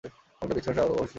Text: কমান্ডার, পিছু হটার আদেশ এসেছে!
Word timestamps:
কমান্ডার, 0.33 0.55
পিছু 0.57 0.69
হটার 0.71 0.83
আদেশ 0.85 0.91
এসেছে! 0.97 1.09